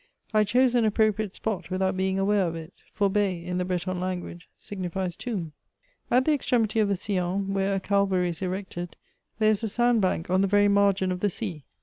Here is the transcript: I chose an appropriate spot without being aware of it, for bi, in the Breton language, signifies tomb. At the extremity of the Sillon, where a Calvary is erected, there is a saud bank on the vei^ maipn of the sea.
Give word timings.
I 0.33 0.45
chose 0.45 0.73
an 0.73 0.83
appropriate 0.83 1.35
spot 1.35 1.69
without 1.69 1.95
being 1.95 2.17
aware 2.17 2.47
of 2.47 2.55
it, 2.55 2.73
for 2.91 3.07
bi, 3.07 3.19
in 3.19 3.59
the 3.59 3.65
Breton 3.65 3.99
language, 3.99 4.49
signifies 4.57 5.15
tomb. 5.15 5.51
At 6.09 6.25
the 6.25 6.33
extremity 6.33 6.79
of 6.79 6.87
the 6.87 6.95
Sillon, 6.95 7.53
where 7.53 7.75
a 7.75 7.79
Calvary 7.79 8.29
is 8.29 8.41
erected, 8.41 8.95
there 9.37 9.51
is 9.51 9.63
a 9.63 9.67
saud 9.67 10.01
bank 10.01 10.27
on 10.27 10.41
the 10.41 10.47
vei^ 10.47 10.71
maipn 10.71 11.11
of 11.11 11.19
the 11.19 11.29
sea. 11.29 11.65